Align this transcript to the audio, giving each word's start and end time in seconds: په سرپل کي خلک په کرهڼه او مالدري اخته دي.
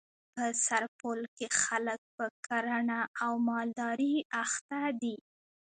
په 0.33 0.43
سرپل 0.65 1.19
کي 1.37 1.47
خلک 1.61 1.99
په 2.15 2.25
کرهڼه 2.47 2.99
او 3.23 3.31
مالدري 3.47 4.15
اخته 4.43 4.79
دي. 5.01 5.15